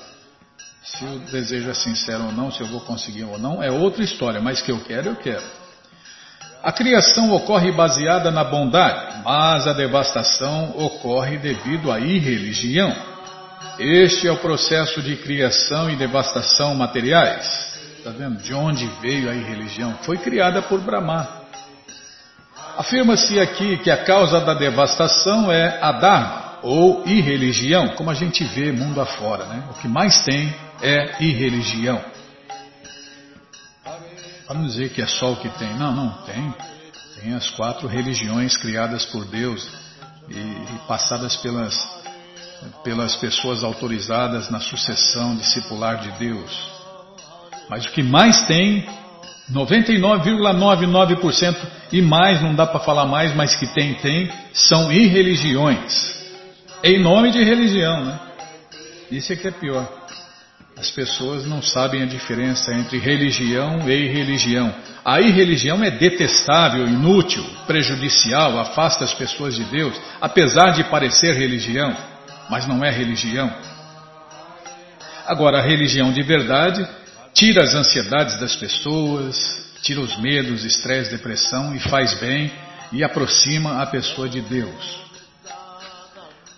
[0.82, 4.02] Se o desejo é sincero ou não, se eu vou conseguir ou não, é outra
[4.02, 5.61] história, mas que eu quero, eu quero.
[6.62, 12.94] A criação ocorre baseada na bondade, mas a devastação ocorre devido à irreligião.
[13.80, 17.72] Este é o processo de criação e devastação materiais.
[17.98, 18.40] Está vendo?
[18.40, 19.94] De onde veio a irreligião?
[20.02, 21.28] Foi criada por Brahma.
[22.76, 28.44] Afirma-se aqui que a causa da devastação é a Dharma, ou irreligião, como a gente
[28.44, 29.46] vê mundo afora.
[29.46, 29.64] Né?
[29.70, 32.00] O que mais tem é irreligião.
[34.48, 35.72] Vamos dizer que é só o que tem.
[35.74, 36.52] Não, não, tem.
[37.20, 39.64] Tem as quatro religiões criadas por Deus
[40.28, 41.78] e, e passadas pelas,
[42.82, 46.72] pelas pessoas autorizadas na sucessão discipular de Deus.
[47.68, 48.84] Mas o que mais tem,
[49.50, 51.56] 99,99%
[51.92, 56.20] e mais, não dá para falar mais, mas que tem, tem, são irreligiões.
[56.82, 58.18] Em nome de religião, né?
[59.10, 60.01] Isso é que é pior.
[60.82, 64.74] As pessoas não sabem a diferença entre religião e irreligião.
[65.04, 71.96] A irreligião é detestável, inútil, prejudicial, afasta as pessoas de Deus, apesar de parecer religião,
[72.50, 73.48] mas não é religião.
[75.24, 76.84] Agora, a religião de verdade
[77.32, 79.38] tira as ansiedades das pessoas,
[79.82, 82.50] tira os medos, estresse, depressão e faz bem
[82.90, 85.01] e aproxima a pessoa de Deus.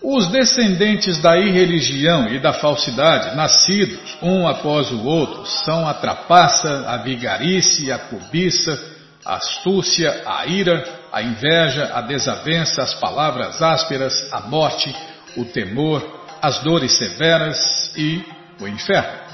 [0.07, 6.85] Os descendentes da irreligião e da falsidade, nascidos um após o outro, são a trapaça,
[6.87, 8.79] a vigarice, a cobiça,
[9.25, 14.95] a astúcia, a ira, a inveja, a desavença, as palavras ásperas, a morte,
[15.39, 16.07] o temor,
[16.43, 17.59] as dores severas
[17.97, 18.23] e
[18.61, 19.25] o inferno.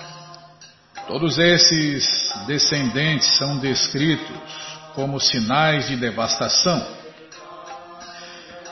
[1.09, 2.07] Todos esses
[2.47, 4.37] descendentes são descritos
[4.95, 7.00] como sinais de devastação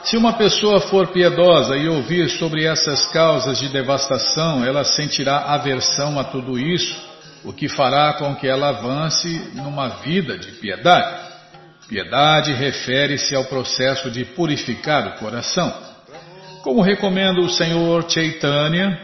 [0.04, 6.18] se uma pessoa for piedosa e ouvir sobre essas causas de devastação, ela sentirá aversão
[6.18, 6.96] a tudo isso,
[7.44, 11.28] o que fará com que ela avance numa vida de piedade.
[11.88, 15.72] Piedade refere-se ao processo de purificar o coração.
[16.62, 19.00] Como recomenda o Senhor Chaitanya,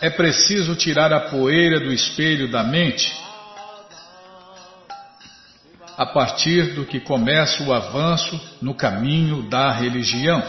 [0.00, 3.23] é preciso tirar a poeira do espelho da mente
[5.96, 10.42] a partir do que começa o avanço no caminho da religião.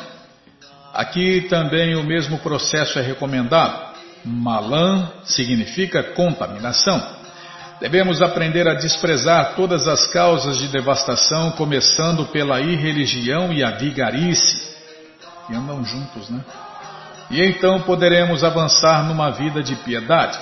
[0.93, 3.95] Aqui também o mesmo processo é recomendado.
[4.23, 7.01] Malan significa contaminação.
[7.79, 14.75] Devemos aprender a desprezar todas as causas de devastação, começando pela irreligião e a vigarice,
[15.45, 16.43] que andam juntos, né?
[17.29, 20.39] E então poderemos avançar numa vida de piedade.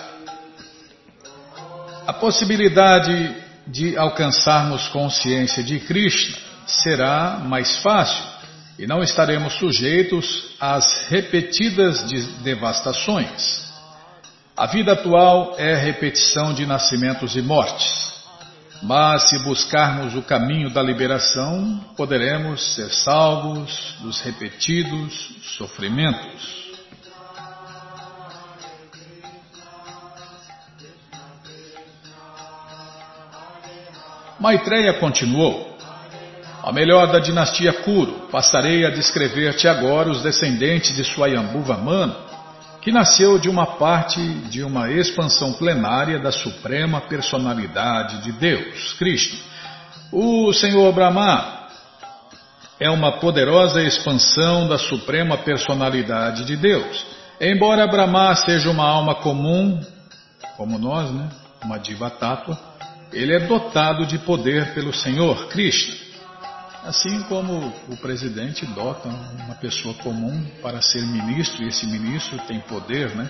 [2.06, 8.24] A possibilidade de alcançarmos consciência de Krishna será mais fácil
[8.78, 12.03] e não estaremos sujeitos às repetidas
[12.43, 13.64] devastações.
[14.55, 18.14] A vida atual é repetição de nascimentos e mortes.
[18.84, 26.62] Mas se buscarmos o caminho da liberação, poderemos ser salvos dos repetidos sofrimentos.
[34.44, 35.74] Maitreya continuou.
[36.62, 42.14] A melhor da dinastia Kuru, passarei a descrever-te agora os descendentes de Swayambhuva Manu,
[42.82, 44.20] que nasceu de uma parte
[44.50, 49.39] de uma expansão plenária da Suprema Personalidade de Deus, Krishna.
[50.12, 51.70] O Senhor Brahma
[52.82, 57.06] é uma poderosa expansão da Suprema Personalidade de Deus.
[57.39, 59.80] Embora Brahma seja uma alma comum,
[60.58, 61.30] como nós, né?
[61.64, 62.72] uma diva tátua,
[63.14, 65.95] ele é dotado de poder pelo Senhor Krishna.
[66.84, 72.59] Assim como o presidente dota uma pessoa comum para ser ministro, e esse ministro tem
[72.61, 73.30] poder né,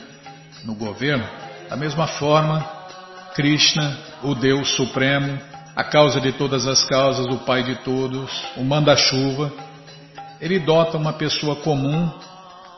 [0.63, 1.27] no governo,
[1.69, 2.59] da mesma forma,
[3.35, 5.39] Krishna, o Deus Supremo,
[5.75, 9.51] a causa de todas as causas, o Pai de todos, o manda-chuva,
[10.41, 12.11] ele dota uma pessoa comum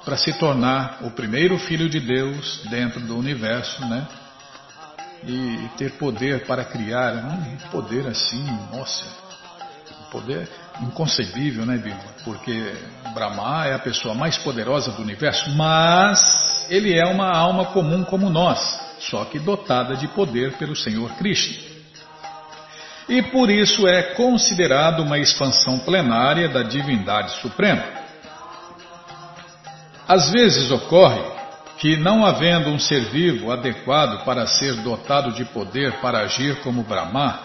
[0.03, 4.07] para se tornar o primeiro filho de Deus dentro do universo, né?
[5.27, 9.05] E ter poder para criar, um poder assim, nossa,
[10.01, 10.47] um poder
[10.81, 11.99] inconcebível, né, Bima?
[12.23, 12.73] Porque
[13.13, 18.29] Brahma é a pessoa mais poderosa do universo, mas ele é uma alma comum como
[18.29, 21.75] nós, só que dotada de poder pelo Senhor Krishna.
[23.07, 27.83] E por isso é considerado uma expansão plenária da divindade suprema.
[30.07, 31.34] Às vezes ocorre
[31.85, 36.81] que, não havendo um ser vivo adequado para ser dotado de poder para agir como
[36.81, 37.39] Brahma,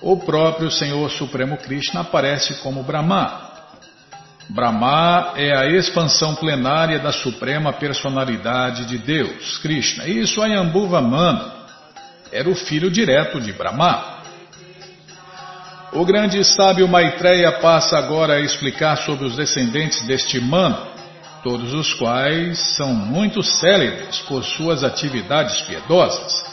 [0.00, 3.42] o próprio Senhor Supremo Krishna aparece como Brahma.
[4.48, 10.06] Brahma é a expansão plenária da suprema personalidade de Deus, Krishna.
[10.06, 11.52] E Swayambhuva Manu
[12.32, 14.22] era o filho direto de Brahma.
[15.92, 20.95] O grande sábio Maitreya passa agora a explicar sobre os descendentes deste Mano,
[21.42, 26.44] todos os quais são muito célebres por suas atividades piedosas.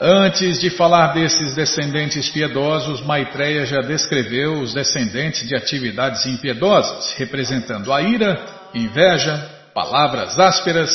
[0.00, 7.92] Antes de falar desses descendentes piedosos, Maitreya já descreveu os descendentes de atividades impiedosas, representando
[7.92, 8.40] a ira,
[8.72, 10.90] inveja, palavras ásperas,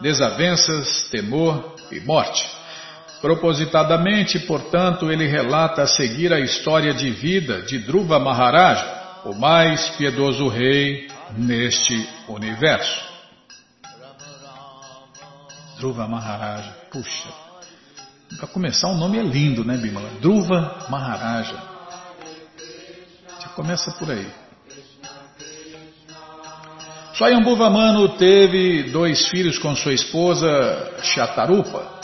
[0.00, 2.48] desavenças, temor e morte.
[3.20, 8.86] Propositadamente, portanto, ele relata a seguir a história de vida de Dhruva Maharaja,
[9.24, 13.14] o mais piedoso rei neste universo.
[15.78, 17.28] Dhruva Maharaja, puxa.
[18.38, 20.08] Para começar, o nome é lindo, né, Bimala?
[20.20, 21.56] Dhruva Maharaja.
[23.40, 24.44] Já começa por aí.
[27.14, 27.70] Swayambhuva
[28.18, 31.94] teve dois filhos com sua esposa Shatarupa.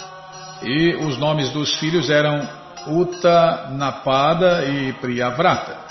[0.62, 2.46] E os nomes dos filhos eram
[3.72, 5.89] Napada e Priyavrata.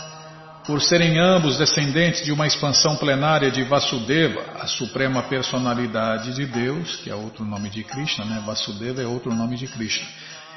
[0.69, 6.97] Por serem ambos descendentes de uma expansão plenária de Vasudeva, a suprema personalidade de Deus,
[6.97, 8.43] que é outro nome de Krishna, né?
[8.45, 10.05] Vasudeva é outro nome de Krishna.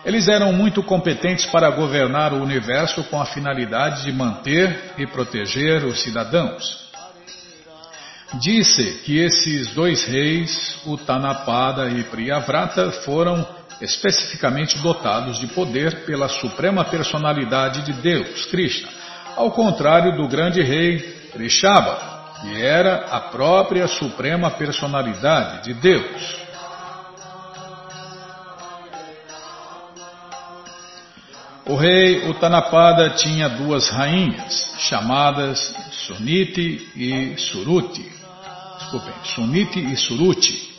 [0.05, 5.83] Eles eram muito competentes para governar o universo com a finalidade de manter e proteger
[5.83, 6.91] os cidadãos.
[8.35, 13.49] Disse que esses dois reis, Utanapada e Priyavrata, foram
[13.81, 19.01] especificamente dotados de poder pela suprema personalidade de Deus, Krishna,
[19.37, 26.43] ao contrário do grande rei Rishaba, que era a própria suprema personalidade de Deus.
[31.65, 35.73] O rei Utanapada tinha duas rainhas, chamadas
[36.07, 38.05] Suniti e Suruti.
[38.79, 40.73] Desculpem, Suniti e Suruti.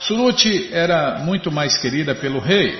[0.00, 2.78] Suruti era muito mais querida pelo rei.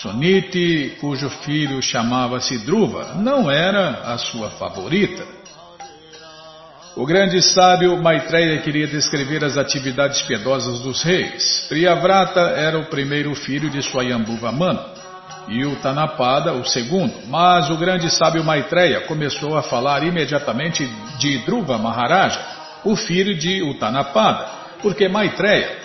[0.00, 5.24] Suniti, cujo filho chamava-se Druva, não era a sua favorita.
[6.96, 11.66] O grande sábio Maitreya queria descrever as atividades piedosas dos reis.
[11.68, 14.80] Priyavrata era o primeiro filho de Swayambhuva Manu
[15.48, 20.86] e o Tanapada o segundo, mas o grande sábio Maitreya começou a falar imediatamente
[21.18, 22.40] de Dhruva Maharaja,
[22.84, 24.46] o filho de Utanapada,
[24.80, 25.76] porque Maitreya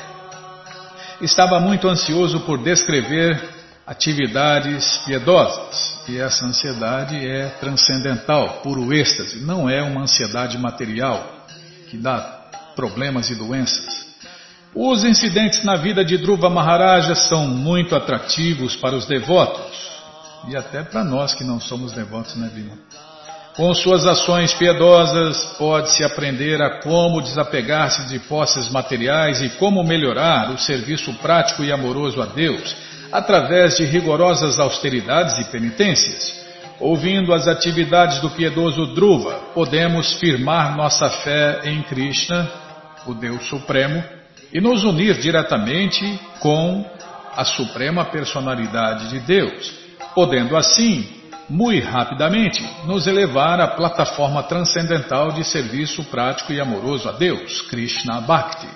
[1.21, 3.58] estava muito ansioso por descrever
[3.89, 5.99] atividades piedosas.
[6.07, 11.47] E essa ansiedade é transcendental, puro êxtase, não é uma ansiedade material
[11.89, 12.19] que dá
[12.75, 14.07] problemas e doenças.
[14.75, 19.75] Os incidentes na vida de Dhruva Maharaja são muito atrativos para os devotos
[20.47, 22.77] e até para nós que não somos devotos, né, Bima?
[23.55, 30.51] Com suas ações piedosas, pode-se aprender a como desapegar-se de posses materiais e como melhorar
[30.51, 32.73] o serviço prático e amoroso a Deus,
[33.11, 36.39] através de rigorosas austeridades e penitências.
[36.79, 42.49] Ouvindo as atividades do piedoso Dhruva, podemos firmar nossa fé em Krishna,
[43.05, 44.01] o Deus Supremo,
[44.53, 46.85] e nos unir diretamente com
[47.35, 49.73] a Suprema Personalidade de Deus,
[50.15, 57.11] podendo assim muito rapidamente, nos elevar à plataforma transcendental de serviço prático e amoroso a
[57.13, 58.67] Deus, Krishna Bhakti.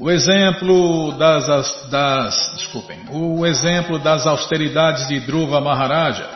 [0.00, 6.28] O exemplo das, das, desculpem, o exemplo das austeridades de Dhruva Maharaja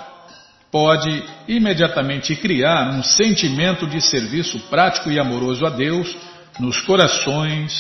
[0.69, 6.17] pode imediatamente criar um sentimento de serviço prático e amoroso a Deus
[6.59, 7.73] nos corações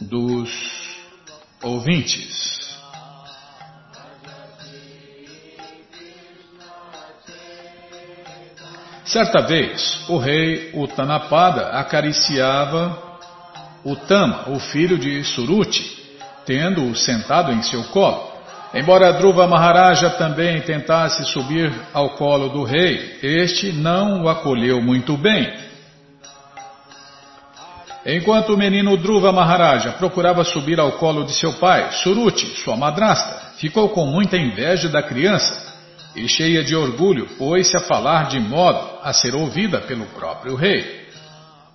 [0.00, 0.48] dos
[1.60, 2.68] ouvintes.
[9.04, 13.07] Certa vez, o rei Utanapada acariciava
[13.90, 15.98] Utama, o filho de Suruti,
[16.44, 18.28] tendo-o sentado em seu colo.
[18.74, 25.16] Embora Dhruva Maharaja também tentasse subir ao colo do rei, este não o acolheu muito
[25.16, 25.50] bem.
[28.04, 33.52] Enquanto o menino Dhruva Maharaja procurava subir ao colo de seu pai, Suruti, sua madrasta,
[33.56, 35.66] ficou com muita inveja da criança
[36.14, 40.97] e cheia de orgulho, pôs-se a falar de modo a ser ouvida pelo próprio rei.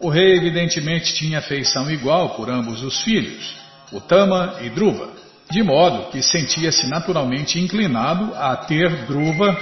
[0.03, 3.55] O rei evidentemente tinha afeição igual por ambos os filhos,
[3.89, 5.09] Utama e Druva,
[5.49, 9.57] de modo que sentia-se naturalmente inclinado a ter Druva,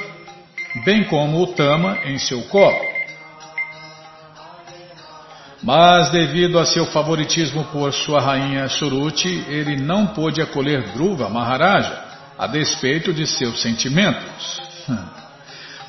[0.83, 2.81] bem como Utama, em seu colo.
[5.61, 12.03] Mas devido a seu favoritismo por sua rainha Suruti, ele não pôde acolher Dhruva Maharaja,
[12.35, 14.59] a despeito de seus sentimentos.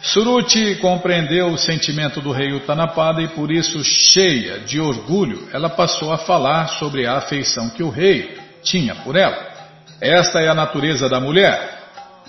[0.03, 6.12] Suruti compreendeu o sentimento do rei Utanapada e por isso, cheia de orgulho, ela passou
[6.12, 9.53] a falar sobre a afeição que o rei tinha por ela.
[10.00, 11.80] Esta é a natureza da mulher.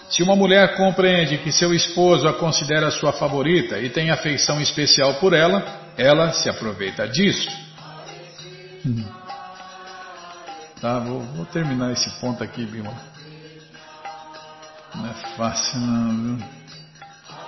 [0.07, 5.15] Se uma mulher compreende que seu esposo a considera sua favorita e tem afeição especial
[5.15, 5.65] por ela,
[5.97, 7.49] ela se aproveita disso.
[8.85, 9.03] Hum.
[10.79, 12.93] Tá, vou, vou, terminar esse ponto aqui, Bima.
[14.93, 16.62] Não é fácil não, viu?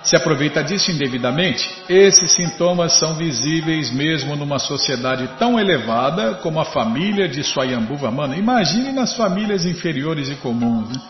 [0.06, 6.64] Se aproveita disso indevidamente, esses sintomas são visíveis mesmo numa sociedade tão elevada como a
[6.64, 8.36] família de Swayambhuva Mana.
[8.36, 10.90] Imagine nas famílias inferiores e comuns.
[10.90, 11.02] Né?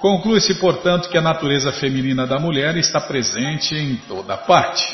[0.00, 4.86] Conclui-se, portanto, que a natureza feminina da mulher está presente em toda parte.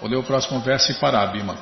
[0.00, 1.54] Vou ler o próximo verso e parar, Bima.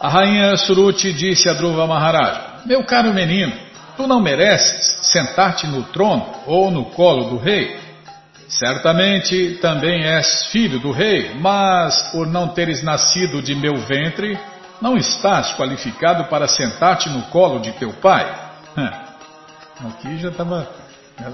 [0.00, 3.52] A rainha Suruti disse a Dhruva Maharaja: Meu caro menino,
[3.96, 7.78] tu não mereces sentar-te no trono ou no colo do rei.
[8.48, 14.38] Certamente também és filho do rei, mas por não teres nascido de meu ventre,
[14.80, 18.44] não estás qualificado para sentar-te no colo de teu pai?
[19.88, 20.68] Aqui já estava.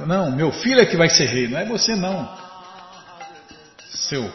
[0.07, 2.29] Não, meu filho é que vai ser rei, não é você não.
[3.91, 4.31] Seu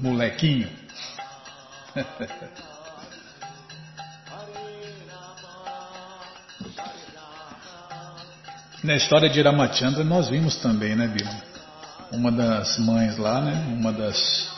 [0.00, 0.68] molequinho.
[8.82, 11.30] Na história de Ramachandra nós vimos também, né, Bima?
[12.12, 13.66] Uma das mães lá, né?
[13.78, 14.48] Uma das,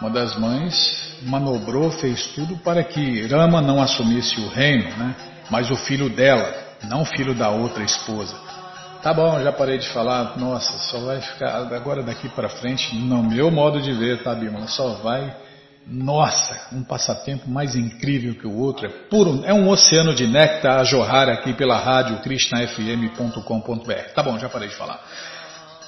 [0.00, 5.14] uma das mães manobrou, fez tudo para que Rama não assumisse o reino, né?
[5.50, 6.54] mas o filho dela,
[6.84, 8.34] não o filho da outra esposa.
[9.02, 10.38] Tá bom, já parei de falar.
[10.38, 14.68] Nossa, só vai ficar agora daqui para frente, no meu modo de ver, tá, Bímola?
[14.68, 15.34] Só vai.
[15.86, 18.86] Nossa, um passatempo mais incrível que o outro.
[18.86, 24.12] É puro, é um oceano de néctar a jorrar aqui pela rádio krishnafm.com.br.
[24.14, 25.00] Tá bom, já parei de falar.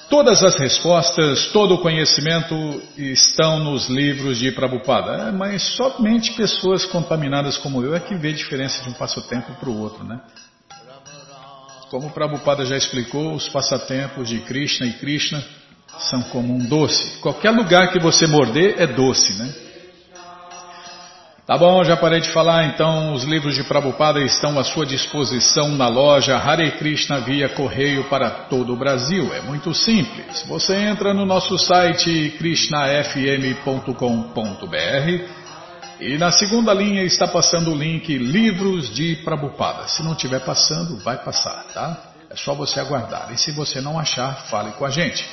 [0.09, 2.55] Todas as respostas, todo o conhecimento
[2.95, 8.31] estão nos livros de Prabhupada, é, mas somente pessoas contaminadas como eu é que vê
[8.31, 10.19] diferença de um passatempo para o outro, né?
[11.89, 15.43] Como Prabhupada já explicou, os passatempos de Krishna e Krishna
[15.97, 17.19] são como um doce.
[17.21, 19.64] Qualquer lugar que você morder é doce, né?
[21.45, 25.69] Tá bom, já parei de falar, então os livros de Prabhupada estão à sua disposição
[25.69, 29.31] na loja Hare Krishna via correio para todo o Brasil.
[29.31, 30.43] É muito simples.
[30.47, 35.23] Você entra no nosso site krishnafm.com.br
[35.99, 39.87] e na segunda linha está passando o link Livros de Prabhupada.
[39.87, 41.95] Se não estiver passando, vai passar, tá?
[42.27, 43.31] É só você aguardar.
[43.31, 45.23] E se você não achar, fale com a gente.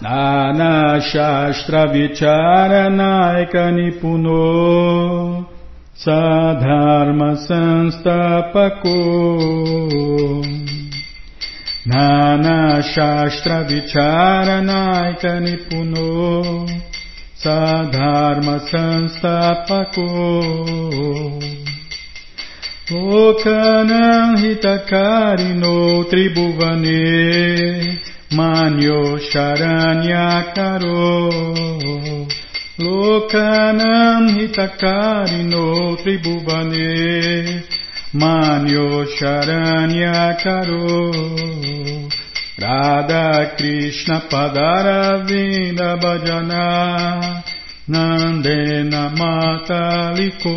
[0.00, 5.46] Nana Shastra Vicharanaika Nipuno
[5.94, 8.88] Sadharma Sanstapako
[11.84, 16.89] Nana Shastra Vicharanaika Nipuno
[17.42, 20.06] Sadharma Sanstapako
[22.90, 27.98] Lokanam Hitakarino Tribhuvane
[28.32, 29.18] Manyo
[30.54, 31.30] Karo
[32.80, 37.62] Lokanam hitakarino tribhuvane
[38.14, 39.04] Manyo
[40.42, 42.19] Karo
[42.60, 47.42] Radha Krishna Padaravinda Bhajana
[47.88, 50.54] Nandena Mataliko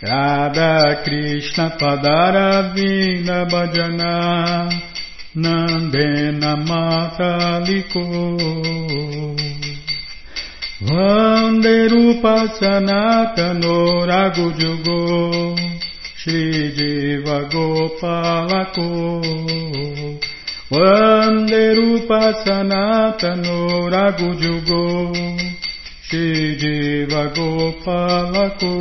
[0.00, 4.70] Radha Krishna Padaravinda Bhajana
[5.34, 8.06] Nandena Mataliko
[10.80, 15.58] Vanderupa Sanatano Ragujugo
[16.16, 18.86] Shri Jiva Gopalako
[20.70, 25.12] Vanderupa Sanatano Ragujugo
[26.06, 28.74] Shri Jiva Gopalako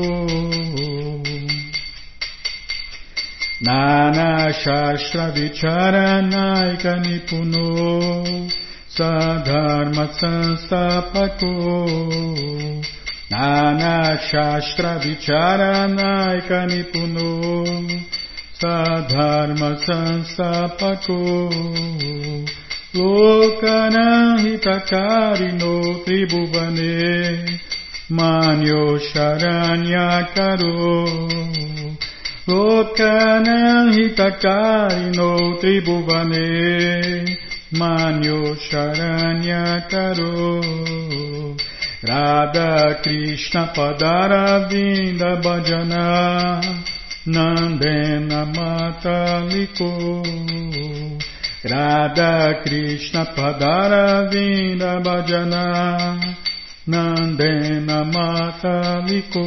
[3.61, 8.47] Nana Shastra Vicharanaika Nipuno
[8.95, 11.53] Sadharma Sanstapako
[13.31, 17.81] Nana Shastra Vicharanaika Nipuno
[18.61, 21.19] सधर्म संस्थापको
[22.95, 23.75] लोकनहितकारिणो
[26.05, 26.95] त्रिभुवने
[28.19, 30.73] मान्यो शरण्याकरो
[32.49, 33.21] लोकनहितकारिणो
[35.61, 36.49] त्रिभुवने
[37.79, 40.31] मान्यो शरण्यकरो
[42.11, 42.71] राधा
[43.05, 43.63] कृष्णपदारविन्द
[45.47, 46.07] भजना
[47.27, 50.23] Nandena Mataliko
[51.65, 56.17] Radha Krishna Padaravinda Bhajana
[56.87, 59.45] Nandena Mataliko.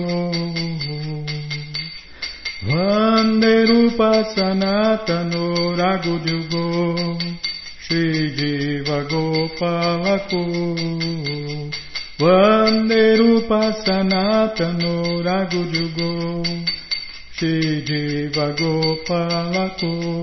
[2.63, 7.19] Vande Rupa Sanatano Ragujugo
[7.81, 10.45] Shri Jiva Gopalako.
[12.19, 16.52] Vande Rupa Sanatano Ragujugo
[17.43, 20.23] Shri Deva Gopalakur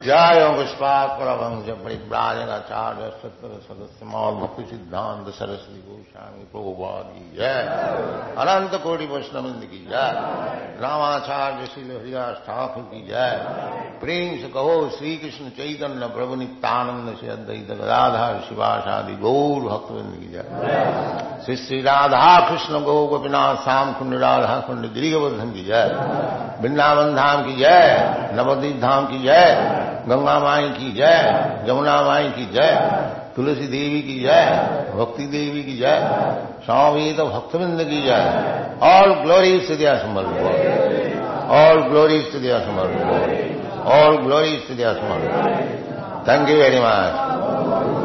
[0.00, 7.56] जय पुष्पात परमहंस परिव्राजनाचार्य सत्तर सदस्य मौल भक्ति सिद्धांत सरस्वती गोस्वामी प्रभुपाद की जय
[8.42, 10.10] अनंत कोटि वैष्णविंद की जय
[10.82, 13.32] रामाचार्य श्री हरिदास ठाकुर की जय
[14.00, 20.28] प्रेम से कहो श्री कृष्ण चैतन्य प्रभु नित्यानंद से अद्वैत गदाधार शिवाशादि गौर भक्तविंद की
[20.32, 25.88] जय श्री श्री राधा कृष्ण गौ गोपीनाथ श्याम कुंड राधा कुंड गिरिवर्धन की जय
[26.60, 27.82] वृंदावन धाम की जय
[28.36, 31.17] नवदीप धाम की जय गंगा माई की जय
[31.67, 32.71] जमुना माई की जय,
[33.35, 34.45] तुलसी देवी की जय,
[34.95, 35.97] भक्ति देवी की जय
[36.65, 38.21] स्वामी तो भक्तविंद की जय।
[38.83, 40.31] ऑल ग्लोरी स्थितिया समर्थ
[41.51, 47.98] ऑल ग्लोरी स्थितिया समर्थ ऑल ग्लोरी स्थितिया समर्थ थैंक यू वेरी मच